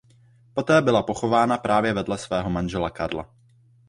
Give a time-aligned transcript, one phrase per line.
[0.53, 3.33] Poté byla pochována právě vedle svého manžela Karla.